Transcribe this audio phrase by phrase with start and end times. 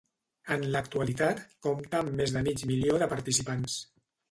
[0.53, 3.79] En l'actualitat compta amb més de mig milió de participants.